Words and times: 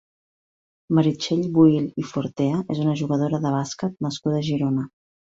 Meritxell 0.99 1.41
Buil 1.57 1.83
i 2.03 2.05
Fortea 2.11 2.61
és 2.75 2.81
una 2.85 2.95
jugadora 3.01 3.41
de 3.43 3.51
bàsquet 3.57 3.93
nascuda 4.07 4.39
a 4.41 4.47
Girona. 4.49 4.87